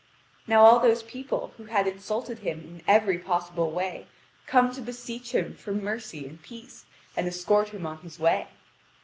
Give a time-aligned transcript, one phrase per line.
[0.47, 4.07] Now all those people who had insulted him in every possible way
[4.47, 6.85] come to beseech him for mercy and peace,
[7.15, 8.47] and escort him on his way.